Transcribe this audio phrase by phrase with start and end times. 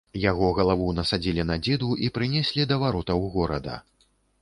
[0.21, 3.81] Яго галаву насадзілі на дзіду і прынеслі да варотаў горада.